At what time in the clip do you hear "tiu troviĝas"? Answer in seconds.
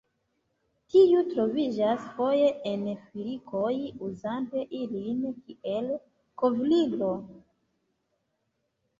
0.91-2.05